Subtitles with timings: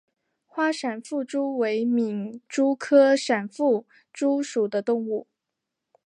[0.47, 5.27] 花闪腹蛛为皿蛛科闪腹蛛属的动物。